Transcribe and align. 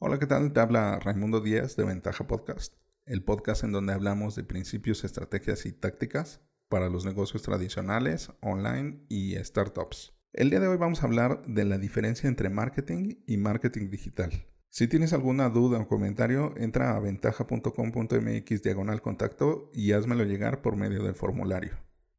Hola, 0.00 0.20
¿qué 0.20 0.26
tal? 0.26 0.52
Te 0.52 0.60
habla 0.60 1.00
Raimundo 1.00 1.40
Díaz 1.40 1.74
de 1.74 1.82
Ventaja 1.82 2.24
Podcast, 2.28 2.72
el 3.04 3.24
podcast 3.24 3.64
en 3.64 3.72
donde 3.72 3.92
hablamos 3.92 4.36
de 4.36 4.44
principios, 4.44 5.02
estrategias 5.02 5.66
y 5.66 5.72
tácticas 5.72 6.40
para 6.68 6.88
los 6.88 7.04
negocios 7.04 7.42
tradicionales, 7.42 8.30
online 8.40 9.00
y 9.08 9.34
startups. 9.34 10.14
El 10.32 10.50
día 10.50 10.60
de 10.60 10.68
hoy 10.68 10.76
vamos 10.76 11.02
a 11.02 11.06
hablar 11.06 11.42
de 11.48 11.64
la 11.64 11.78
diferencia 11.78 12.28
entre 12.28 12.48
marketing 12.48 13.16
y 13.26 13.38
marketing 13.38 13.90
digital. 13.90 14.30
Si 14.68 14.86
tienes 14.86 15.12
alguna 15.12 15.48
duda 15.48 15.80
o 15.80 15.88
comentario, 15.88 16.54
entra 16.56 16.94
a 16.94 17.00
ventaja.com.mx 17.00 18.62
diagonal 18.62 19.02
contacto 19.02 19.68
y 19.74 19.90
házmelo 19.90 20.22
llegar 20.22 20.62
por 20.62 20.76
medio 20.76 21.02
del 21.02 21.16
formulario. 21.16 21.76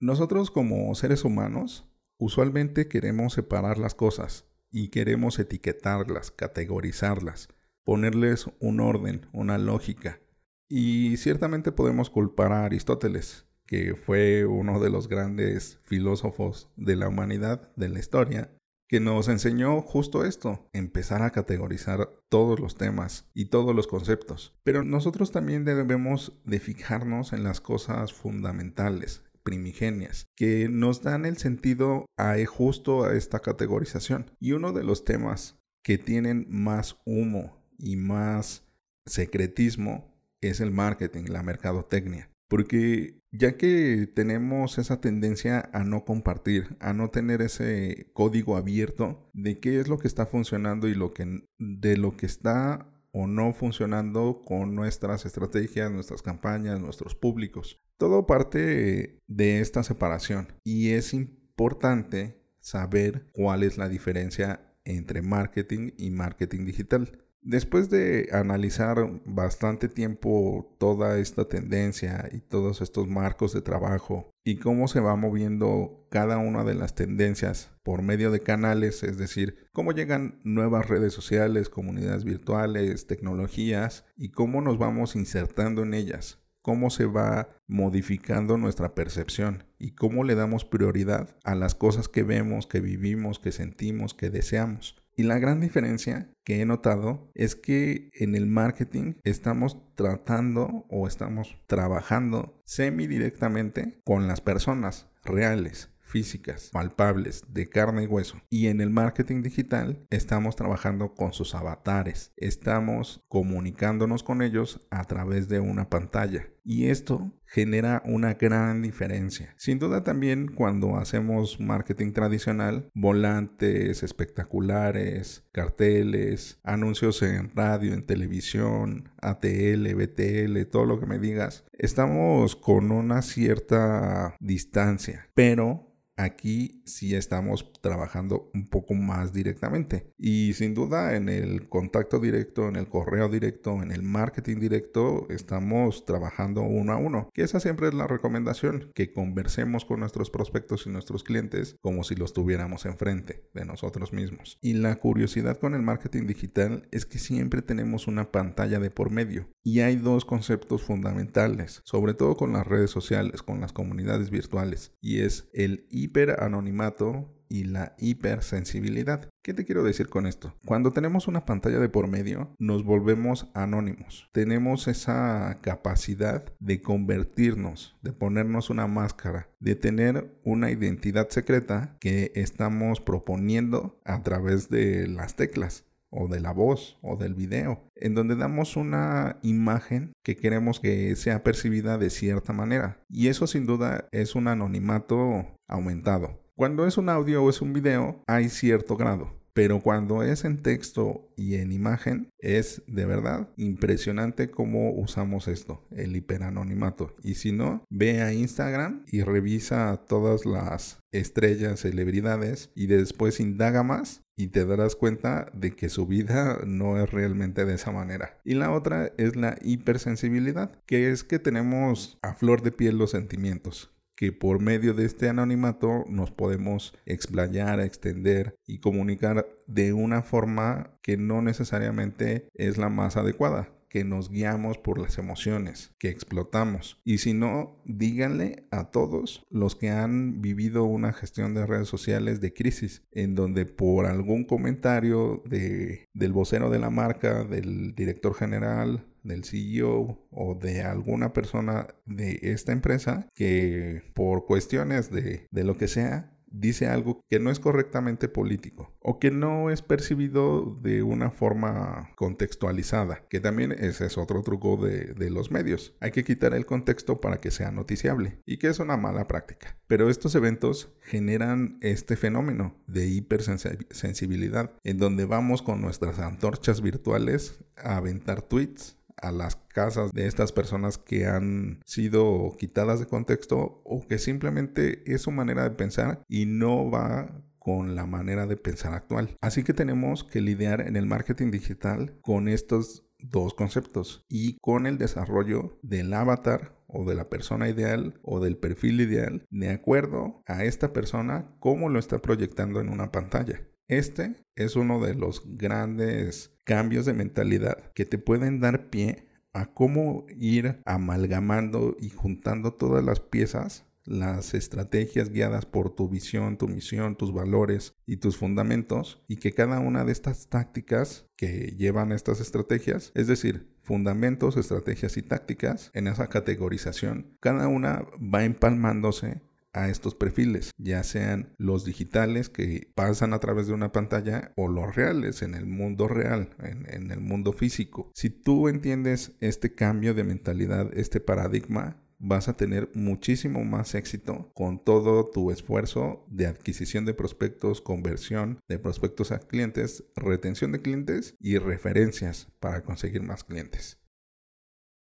Nosotros 0.00 0.50
como 0.50 0.92
seres 0.96 1.24
humanos 1.24 1.88
usualmente 2.18 2.88
queremos 2.88 3.34
separar 3.34 3.78
las 3.78 3.94
cosas 3.94 4.44
y 4.72 4.88
queremos 4.88 5.38
etiquetarlas, 5.38 6.32
categorizarlas 6.32 7.48
ponerles 7.84 8.46
un 8.60 8.80
orden, 8.80 9.26
una 9.32 9.58
lógica. 9.58 10.20
Y 10.68 11.16
ciertamente 11.16 11.72
podemos 11.72 12.10
culpar 12.10 12.52
a 12.52 12.64
Aristóteles, 12.64 13.46
que 13.66 13.94
fue 13.94 14.46
uno 14.46 14.80
de 14.80 14.90
los 14.90 15.08
grandes 15.08 15.78
filósofos 15.82 16.70
de 16.76 16.96
la 16.96 17.08
humanidad, 17.08 17.72
de 17.76 17.88
la 17.88 17.98
historia, 17.98 18.52
que 18.90 18.98
nos 18.98 19.28
enseñó 19.28 19.80
justo 19.82 20.24
esto, 20.24 20.68
empezar 20.72 21.22
a 21.22 21.30
categorizar 21.30 22.10
todos 22.28 22.58
los 22.58 22.76
temas 22.76 23.30
y 23.34 23.44
todos 23.44 23.72
los 23.74 23.86
conceptos. 23.86 24.58
Pero 24.64 24.82
nosotros 24.82 25.30
también 25.30 25.64
debemos 25.64 26.40
de 26.44 26.58
fijarnos 26.58 27.32
en 27.32 27.44
las 27.44 27.60
cosas 27.60 28.12
fundamentales, 28.12 29.22
primigenias, 29.44 30.26
que 30.34 30.68
nos 30.68 31.02
dan 31.02 31.24
el 31.24 31.36
sentido 31.36 32.06
a 32.16 32.34
justo 32.44 33.04
a 33.04 33.14
esta 33.14 33.38
categorización. 33.38 34.32
Y 34.40 34.52
uno 34.52 34.72
de 34.72 34.82
los 34.82 35.04
temas 35.04 35.60
que 35.84 35.96
tienen 35.96 36.46
más 36.48 36.96
humo 37.06 37.59
y 37.80 37.96
más 37.96 38.64
secretismo 39.06 40.14
es 40.40 40.60
el 40.60 40.70
marketing, 40.70 41.24
la 41.28 41.42
mercadotecnia. 41.42 42.30
Porque 42.48 43.20
ya 43.30 43.56
que 43.56 44.10
tenemos 44.12 44.78
esa 44.78 45.00
tendencia 45.00 45.70
a 45.72 45.84
no 45.84 46.04
compartir, 46.04 46.76
a 46.80 46.92
no 46.92 47.10
tener 47.10 47.42
ese 47.42 48.10
código 48.12 48.56
abierto 48.56 49.30
de 49.32 49.60
qué 49.60 49.78
es 49.78 49.88
lo 49.88 49.98
que 49.98 50.08
está 50.08 50.26
funcionando 50.26 50.88
y 50.88 50.94
lo 50.94 51.14
que, 51.14 51.44
de 51.58 51.96
lo 51.96 52.16
que 52.16 52.26
está 52.26 52.90
o 53.12 53.26
no 53.26 53.52
funcionando 53.52 54.42
con 54.44 54.74
nuestras 54.74 55.26
estrategias, 55.26 55.90
nuestras 55.90 56.22
campañas, 56.22 56.80
nuestros 56.80 57.14
públicos. 57.14 57.78
Todo 57.98 58.26
parte 58.26 59.18
de 59.26 59.60
esta 59.60 59.82
separación 59.82 60.48
y 60.64 60.90
es 60.90 61.12
importante 61.14 62.40
saber 62.60 63.30
cuál 63.32 63.62
es 63.62 63.78
la 63.78 63.88
diferencia 63.88 64.74
entre 64.84 65.22
marketing 65.22 65.92
y 65.98 66.10
marketing 66.10 66.64
digital. 66.64 67.24
Después 67.42 67.88
de 67.88 68.28
analizar 68.32 69.22
bastante 69.24 69.88
tiempo 69.88 70.76
toda 70.78 71.18
esta 71.18 71.46
tendencia 71.46 72.28
y 72.32 72.40
todos 72.40 72.82
estos 72.82 73.08
marcos 73.08 73.54
de 73.54 73.62
trabajo 73.62 74.30
y 74.44 74.56
cómo 74.56 74.88
se 74.88 75.00
va 75.00 75.16
moviendo 75.16 76.06
cada 76.10 76.36
una 76.36 76.64
de 76.64 76.74
las 76.74 76.94
tendencias 76.94 77.70
por 77.82 78.02
medio 78.02 78.30
de 78.30 78.40
canales, 78.40 79.02
es 79.02 79.16
decir, 79.16 79.56
cómo 79.72 79.92
llegan 79.92 80.38
nuevas 80.44 80.88
redes 80.88 81.14
sociales, 81.14 81.70
comunidades 81.70 82.24
virtuales, 82.24 83.06
tecnologías 83.06 84.04
y 84.16 84.32
cómo 84.32 84.60
nos 84.60 84.76
vamos 84.76 85.16
insertando 85.16 85.82
en 85.82 85.94
ellas, 85.94 86.40
cómo 86.60 86.90
se 86.90 87.06
va 87.06 87.48
modificando 87.66 88.58
nuestra 88.58 88.94
percepción 88.94 89.64
y 89.78 89.92
cómo 89.92 90.24
le 90.24 90.34
damos 90.34 90.66
prioridad 90.66 91.36
a 91.44 91.54
las 91.54 91.74
cosas 91.74 92.08
que 92.08 92.22
vemos, 92.22 92.66
que 92.66 92.80
vivimos, 92.80 93.38
que 93.38 93.50
sentimos, 93.50 94.12
que 94.12 94.28
deseamos. 94.28 94.99
Y 95.20 95.22
la 95.22 95.38
gran 95.38 95.60
diferencia 95.60 96.32
que 96.46 96.62
he 96.62 96.64
notado 96.64 97.30
es 97.34 97.54
que 97.54 98.08
en 98.14 98.34
el 98.34 98.46
marketing 98.46 99.16
estamos 99.22 99.76
tratando 99.94 100.86
o 100.88 101.06
estamos 101.06 101.58
trabajando 101.66 102.58
semi 102.64 103.06
directamente 103.06 104.00
con 104.02 104.28
las 104.28 104.40
personas 104.40 105.10
reales 105.22 105.90
físicas, 106.00 106.70
palpables, 106.72 107.44
de 107.48 107.68
carne 107.68 108.04
y 108.04 108.06
hueso. 108.06 108.40
Y 108.48 108.68
en 108.68 108.80
el 108.80 108.88
marketing 108.88 109.42
digital 109.42 110.06
estamos 110.08 110.56
trabajando 110.56 111.14
con 111.14 111.34
sus 111.34 111.54
avatares, 111.54 112.32
estamos 112.36 113.22
comunicándonos 113.28 114.22
con 114.22 114.40
ellos 114.40 114.80
a 114.90 115.04
través 115.04 115.48
de 115.48 115.60
una 115.60 115.90
pantalla. 115.90 116.48
Y 116.64 116.86
esto 116.86 117.32
genera 117.46 118.02
una 118.04 118.34
gran 118.34 118.82
diferencia. 118.82 119.54
Sin 119.56 119.78
duda 119.78 120.04
también 120.04 120.48
cuando 120.54 120.96
hacemos 120.96 121.58
marketing 121.58 122.12
tradicional, 122.12 122.88
volantes 122.94 124.02
espectaculares, 124.02 125.44
carteles, 125.52 126.60
anuncios 126.62 127.22
en 127.22 127.50
radio, 127.54 127.92
en 127.92 128.06
televisión, 128.06 129.10
ATL, 129.20 129.94
BTL, 129.94 130.64
todo 130.70 130.86
lo 130.86 131.00
que 131.00 131.06
me 131.06 131.18
digas, 131.18 131.64
estamos 131.72 132.56
con 132.56 132.92
una 132.92 133.22
cierta 133.22 134.36
distancia, 134.38 135.28
pero 135.34 135.90
Aquí 136.20 136.82
sí 136.84 137.14
estamos 137.14 137.72
trabajando 137.80 138.50
un 138.52 138.68
poco 138.68 138.92
más 138.92 139.32
directamente. 139.32 140.12
Y 140.18 140.52
sin 140.52 140.74
duda 140.74 141.16
en 141.16 141.30
el 141.30 141.66
contacto 141.70 142.20
directo, 142.20 142.68
en 142.68 142.76
el 142.76 142.88
correo 142.88 143.30
directo, 143.30 143.82
en 143.82 143.90
el 143.90 144.02
marketing 144.02 144.58
directo, 144.58 145.26
estamos 145.30 146.04
trabajando 146.04 146.60
uno 146.60 146.92
a 146.92 146.98
uno. 146.98 147.30
Que 147.32 147.40
esa 147.40 147.58
siempre 147.58 147.88
es 147.88 147.94
la 147.94 148.06
recomendación, 148.06 148.90
que 148.94 149.14
conversemos 149.14 149.86
con 149.86 150.00
nuestros 150.00 150.28
prospectos 150.28 150.86
y 150.86 150.90
nuestros 150.90 151.24
clientes 151.24 151.76
como 151.80 152.04
si 152.04 152.16
los 152.16 152.34
tuviéramos 152.34 152.84
enfrente 152.84 153.48
de 153.54 153.64
nosotros 153.64 154.12
mismos. 154.12 154.58
Y 154.60 154.74
la 154.74 154.96
curiosidad 154.96 155.56
con 155.56 155.74
el 155.74 155.80
marketing 155.80 156.26
digital 156.26 156.86
es 156.90 157.06
que 157.06 157.18
siempre 157.18 157.62
tenemos 157.62 158.08
una 158.08 158.30
pantalla 158.30 158.78
de 158.78 158.90
por 158.90 159.10
medio. 159.10 159.48
Y 159.62 159.80
hay 159.80 159.96
dos 159.96 160.26
conceptos 160.26 160.82
fundamentales, 160.82 161.80
sobre 161.84 162.12
todo 162.12 162.36
con 162.36 162.52
las 162.52 162.66
redes 162.66 162.90
sociales, 162.90 163.42
con 163.42 163.62
las 163.62 163.72
comunidades 163.72 164.28
virtuales, 164.28 164.92
y 165.00 165.20
es 165.20 165.48
el 165.54 165.86
hiperanonimato 166.10 167.28
y 167.48 167.64
la 167.64 167.94
hipersensibilidad. 167.98 169.28
¿Qué 169.42 169.54
te 169.54 169.64
quiero 169.64 169.82
decir 169.82 170.08
con 170.08 170.26
esto? 170.26 170.54
Cuando 170.64 170.92
tenemos 170.92 171.26
una 171.26 171.44
pantalla 171.44 171.78
de 171.78 171.88
por 171.88 172.06
medio, 172.06 172.54
nos 172.58 172.84
volvemos 172.84 173.50
anónimos. 173.54 174.28
Tenemos 174.32 174.86
esa 174.86 175.58
capacidad 175.60 176.44
de 176.60 176.80
convertirnos, 176.80 177.96
de 178.02 178.12
ponernos 178.12 178.70
una 178.70 178.86
máscara, 178.86 179.48
de 179.58 179.74
tener 179.74 180.40
una 180.44 180.70
identidad 180.70 181.28
secreta 181.28 181.96
que 182.00 182.30
estamos 182.36 183.00
proponiendo 183.00 184.00
a 184.04 184.22
través 184.22 184.68
de 184.68 185.08
las 185.08 185.34
teclas 185.34 185.89
o 186.10 186.28
de 186.28 186.40
la 186.40 186.52
voz 186.52 186.98
o 187.02 187.16
del 187.16 187.34
video, 187.34 187.88
en 187.94 188.14
donde 188.14 188.36
damos 188.36 188.76
una 188.76 189.38
imagen 189.42 190.12
que 190.24 190.36
queremos 190.36 190.80
que 190.80 191.16
sea 191.16 191.42
percibida 191.42 191.98
de 191.98 192.10
cierta 192.10 192.52
manera. 192.52 193.02
Y 193.08 193.28
eso 193.28 193.46
sin 193.46 193.66
duda 193.66 194.08
es 194.12 194.34
un 194.34 194.48
anonimato 194.48 195.46
aumentado. 195.68 196.40
Cuando 196.56 196.86
es 196.86 196.98
un 196.98 197.08
audio 197.08 197.42
o 197.42 197.50
es 197.50 197.62
un 197.62 197.72
video, 197.72 198.22
hay 198.26 198.48
cierto 198.48 198.96
grado. 198.96 199.40
Pero 199.52 199.80
cuando 199.80 200.22
es 200.22 200.44
en 200.44 200.62
texto 200.62 201.28
y 201.36 201.56
en 201.56 201.72
imagen, 201.72 202.30
es 202.38 202.82
de 202.86 203.04
verdad 203.04 203.50
impresionante 203.56 204.50
cómo 204.50 204.92
usamos 204.92 205.48
esto, 205.48 205.86
el 205.90 206.14
hiperanonimato. 206.16 207.16
Y 207.22 207.34
si 207.34 207.52
no, 207.52 207.84
ve 207.90 208.22
a 208.22 208.32
Instagram 208.32 209.04
y 209.10 209.22
revisa 209.22 210.04
todas 210.08 210.46
las 210.46 211.00
estrellas, 211.12 211.80
celebridades 211.80 212.70
y 212.74 212.86
después 212.86 213.40
indaga 213.40 213.82
más 213.82 214.22
y 214.40 214.48
te 214.48 214.64
darás 214.64 214.96
cuenta 214.96 215.50
de 215.52 215.72
que 215.72 215.90
su 215.90 216.06
vida 216.06 216.60
no 216.66 217.02
es 217.02 217.10
realmente 217.10 217.66
de 217.66 217.74
esa 217.74 217.92
manera. 217.92 218.40
Y 218.42 218.54
la 218.54 218.70
otra 218.72 219.12
es 219.18 219.36
la 219.36 219.58
hipersensibilidad, 219.60 220.72
que 220.86 221.10
es 221.10 221.24
que 221.24 221.38
tenemos 221.38 222.18
a 222.22 222.34
flor 222.34 222.62
de 222.62 222.72
piel 222.72 222.98
los 222.98 223.10
sentimientos 223.10 223.92
que 224.16 224.32
por 224.32 224.60
medio 224.60 224.92
de 224.92 225.06
este 225.06 225.30
anonimato 225.30 226.04
nos 226.06 226.30
podemos 226.30 226.92
explayar, 227.06 227.80
extender 227.80 228.54
y 228.66 228.80
comunicar 228.80 229.48
de 229.66 229.94
una 229.94 230.20
forma 230.20 230.98
que 231.00 231.16
no 231.16 231.40
necesariamente 231.40 232.46
es 232.52 232.76
la 232.76 232.90
más 232.90 233.16
adecuada 233.16 233.70
que 233.90 234.04
nos 234.04 234.30
guiamos 234.30 234.78
por 234.78 234.98
las 234.98 235.18
emociones, 235.18 235.92
que 235.98 236.08
explotamos. 236.08 237.00
Y 237.04 237.18
si 237.18 237.34
no, 237.34 237.82
díganle 237.84 238.66
a 238.70 238.90
todos 238.90 239.44
los 239.50 239.74
que 239.74 239.90
han 239.90 240.40
vivido 240.40 240.84
una 240.84 241.12
gestión 241.12 241.52
de 241.54 241.66
redes 241.66 241.88
sociales 241.88 242.40
de 242.40 242.54
crisis, 242.54 243.02
en 243.10 243.34
donde 243.34 243.66
por 243.66 244.06
algún 244.06 244.44
comentario 244.44 245.42
de, 245.44 246.08
del 246.14 246.32
vocero 246.32 246.70
de 246.70 246.78
la 246.78 246.90
marca, 246.90 247.44
del 247.44 247.94
director 247.94 248.34
general, 248.34 249.04
del 249.24 249.44
CEO 249.44 250.26
o 250.30 250.54
de 250.54 250.82
alguna 250.82 251.32
persona 251.32 251.88
de 252.06 252.38
esta 252.42 252.72
empresa 252.72 253.28
que 253.34 254.02
por 254.14 254.46
cuestiones 254.46 255.10
de, 255.10 255.46
de 255.50 255.64
lo 255.64 255.76
que 255.76 255.88
sea 255.88 256.32
dice 256.50 256.86
algo 256.86 257.20
que 257.28 257.38
no 257.40 257.50
es 257.50 257.60
correctamente 257.60 258.28
político 258.28 258.92
o 259.00 259.18
que 259.18 259.30
no 259.30 259.70
es 259.70 259.82
percibido 259.82 260.78
de 260.82 261.02
una 261.02 261.30
forma 261.30 262.10
contextualizada, 262.16 263.24
que 263.28 263.40
también 263.40 263.72
ese 263.72 264.06
es 264.06 264.18
otro 264.18 264.42
truco 264.42 264.76
de, 264.76 265.30
los 265.30 265.52
medios. 265.52 265.94
Hay 266.00 266.10
que 266.10 266.24
quitar 266.24 266.54
el 266.54 266.66
contexto 266.66 267.20
para 267.20 267.40
que 267.40 267.52
sea 267.52 267.70
noticiable 267.70 268.40
y 268.46 268.58
que 268.58 268.66
es 268.66 268.80
una 268.80 268.96
mala 268.96 269.28
práctica. 269.28 269.76
Pero 269.86 270.10
estos 270.10 270.34
eventos 270.34 270.92
generan 271.02 271.78
este 271.82 272.16
fenómeno 272.16 272.74
de 272.88 273.06
hipersensibilidad 273.06 274.72
en 274.82 274.98
donde 274.98 275.26
vamos 275.26 275.62
con 275.62 275.80
nuestras 275.80 276.18
antorchas 276.18 276.80
virtuales 276.80 277.60
a 277.76 277.96
aventar 277.96 278.42
tweets 278.42 278.99
a 279.22 279.32
las 279.32 279.56
casas 279.56 280.12
de 280.12 280.26
estas 280.26 280.52
personas 280.52 280.98
que 280.98 281.26
han 281.26 281.80
sido 281.84 282.56
quitadas 282.58 283.00
de 283.00 283.06
contexto 283.06 283.82
o 283.84 284.06
que 284.06 284.18
simplemente 284.18 285.02
es 285.12 285.22
su 285.22 285.30
manera 285.30 285.64
de 285.64 285.70
pensar 285.70 286.22
y 286.28 286.46
no 286.46 286.90
va 286.90 287.42
con 287.58 287.94
la 287.94 288.06
manera 288.06 288.46
de 288.46 288.56
pensar 288.56 288.94
actual. 288.94 289.36
Así 289.40 289.62
que 289.62 289.74
tenemos 289.74 290.24
que 290.24 290.40
lidiar 290.40 290.80
en 290.80 290.96
el 290.96 291.06
marketing 291.06 291.50
digital 291.50 292.18
con 292.22 292.48
estos 292.48 293.04
dos 293.18 293.54
conceptos 293.54 294.24
y 294.28 294.56
con 294.58 294.86
el 294.86 294.98
desarrollo 294.98 295.78
del 295.82 296.12
avatar 296.14 296.74
o 296.86 297.04
de 297.04 297.14
la 297.14 297.28
persona 297.28 297.68
ideal 297.68 298.18
o 298.22 298.40
del 298.40 298.56
perfil 298.56 299.00
ideal 299.00 299.44
de 299.50 299.70
acuerdo 299.70 300.42
a 300.46 300.64
esta 300.64 300.92
persona 300.92 301.54
cómo 301.60 301.88
lo 301.88 301.98
está 301.98 302.20
proyectando 302.20 302.80
en 302.80 302.88
una 302.88 303.12
pantalla. 303.12 303.62
Este 303.90 304.36
es 304.54 304.76
uno 304.76 305.04
de 305.04 305.16
los 305.16 305.42
grandes 305.56 306.56
cambios 306.62 307.06
de 307.06 307.12
mentalidad 307.12 307.92
que 307.92 308.04
te 308.04 308.18
pueden 308.18 308.60
dar 308.60 308.88
pie 308.88 309.26
a 309.52 309.74
cómo 309.74 310.26
ir 310.28 310.80
amalgamando 310.86 311.96
y 311.98 312.10
juntando 312.10 312.72
todas 312.72 313.04
las 313.04 313.18
piezas, 313.18 313.86
las 314.04 314.54
estrategias 314.54 315.30
guiadas 315.30 315.66
por 315.66 315.92
tu 315.92 316.08
visión, 316.08 316.56
tu 316.56 316.68
misión, 316.68 317.16
tus 317.16 317.34
valores 317.34 317.96
y 318.06 318.18
tus 318.18 318.36
fundamentos, 318.36 319.24
y 319.26 319.38
que 319.38 319.50
cada 319.54 319.80
una 319.80 320.04
de 320.04 320.12
estas 320.12 320.48
tácticas 320.48 321.26
que 321.36 321.74
llevan 321.76 322.12
estas 322.12 322.40
estrategias, 322.40 323.10
es 323.16 323.26
decir, 323.26 323.74
fundamentos, 323.82 324.56
estrategias 324.56 325.16
y 325.16 325.22
tácticas, 325.22 325.90
en 325.94 326.06
esa 326.06 326.28
categorización, 326.28 327.36
cada 327.40 327.66
una 327.66 328.04
va 328.22 328.44
empalmándose 328.44 329.42
a 329.72 329.88
estos 329.88 330.14
perfiles, 330.14 330.72
ya 330.78 331.02
sean 331.02 331.54
los 331.58 331.84
digitales 331.84 332.48
que 332.48 332.90
pasan 332.94 333.32
a 333.32 333.38
través 333.38 333.66
de 333.66 333.74
una 333.74 333.92
pantalla 333.92 334.52
o 334.56 334.68
los 334.68 334.94
reales 334.94 335.42
en 335.42 335.54
el 335.54 335.66
mundo 335.66 336.08
real, 336.08 336.50
en, 336.58 337.10
el 337.10 337.20
mundo 337.20 337.52
físico. 337.52 338.10
Si 338.14 338.30
tú 338.30 338.68
entiendes 338.68 339.32
este 339.40 339.74
cambio 339.74 340.14
de 340.14 340.24
mentalidad, 340.24 340.90
este 340.94 341.20
paradigma, 341.20 342.02
vas 342.18 342.48
a 342.48 342.56
tener 342.56 342.90
muchísimo 342.94 343.64
más 343.64 343.94
éxito 343.94 344.52
con 344.54 344.84
todo 344.84 345.30
tu 345.30 345.50
esfuerzo 345.50 346.26
de 346.28 346.46
adquisición 346.46 347.06
de 347.06 347.14
prospectos, 347.14 347.80
conversión 347.80 348.60
de 348.68 348.78
prospectos 348.78 349.32
a 349.32 349.38
clientes, 349.38 350.04
retención 350.14 350.72
de 350.72 350.82
clientes 350.82 351.34
y 351.40 351.56
referencias 351.56 352.48
para 352.60 352.82
conseguir 352.82 353.22
más 353.22 353.42
clientes. 353.42 353.99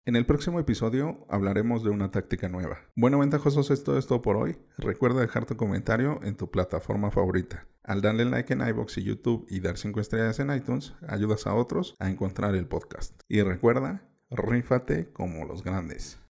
En 0.08 0.16
el 0.16 0.26
próximo 0.26 0.58
episodio 0.58 1.28
hablaremos 1.30 1.84
de 1.84 1.90
una 1.90 2.12
táctica 2.12 2.48
nueva. 2.48 2.80
Bueno, 2.96 3.20
ventajosos, 3.20 3.72
esto 3.72 3.98
es 3.98 4.08
todo 4.08 4.22
por 4.22 4.38
hoy. 4.38 4.58
Recuerda 4.78 5.20
dejar 5.20 5.46
tu 5.46 5.58
comentario 5.58 6.22
en 6.24 6.38
tu 6.38 6.50
plataforma 6.50 7.12
favorita. 7.12 7.68
Al 7.84 8.02
darle 8.02 8.24
like 8.24 8.54
en 8.54 8.66
iBox 8.66 9.00
y 9.00 9.04
YouTube 9.04 9.46
y 9.50 9.60
dar 9.60 9.78
5 9.78 10.00
estrellas 10.00 10.40
en 10.40 10.54
iTunes, 10.54 10.94
ayudas 11.10 11.46
a 11.46 11.56
otros 11.56 11.94
a 12.00 12.10
encontrar 12.10 12.56
el 12.56 12.68
podcast. 12.68 13.20
Y 13.28 13.42
recuerda, 13.42 14.08
rífate 14.30 15.12
como 15.12 15.44
los 15.44 15.62
grandes. 15.62 16.18